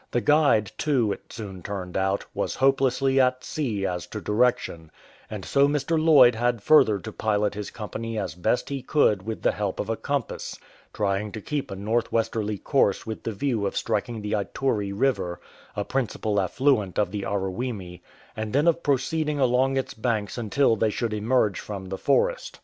The 0.09 0.19
guide, 0.19 0.71
too, 0.79 1.11
it 1.11 1.31
soon 1.31 1.61
turned 1.61 1.95
out, 1.95 2.25
was 2.33 2.55
hopelessly 2.55 3.19
at 3.19 3.43
sea 3.43 3.85
as 3.85 4.07
to 4.07 4.19
direction; 4.19 4.89
and 5.29 5.45
so 5.45 5.67
Mr. 5.67 6.03
Lloyd 6.03 6.33
had 6.33 6.63
further 6.63 6.97
to 6.97 7.11
pilot 7.11 7.53
his 7.53 7.69
company 7.69 8.17
as 8.17 8.33
best 8.33 8.69
he 8.69 8.81
could 8.81 9.21
with 9.21 9.43
the 9.43 9.51
help 9.51 9.79
of 9.79 9.91
a 9.91 9.95
compass, 9.95 10.57
trying 10.91 11.31
to 11.33 11.39
keep 11.39 11.69
a 11.69 11.75
north 11.75 12.11
westerly 12.11 12.57
course 12.57 13.05
with 13.05 13.21
the 13.21 13.31
view 13.31 13.67
of 13.67 13.77
striking 13.77 14.23
the 14.23 14.31
Ituri 14.31 14.91
river, 14.91 15.39
a 15.75 15.85
principal 15.85 16.41
affluent 16.41 16.97
of 16.97 17.11
the 17.11 17.21
Aruwimi, 17.21 18.01
and 18.35 18.53
then 18.53 18.65
of 18.67 18.81
proceeding 18.81 19.39
along 19.39 19.77
its 19.77 19.93
banks 19.93 20.35
until 20.35 20.75
they 20.75 20.89
should 20.89 21.13
emerge 21.13 21.59
from 21.59 21.89
the 21.89 21.97
forest. 21.99 22.59